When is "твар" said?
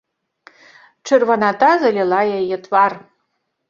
2.69-3.03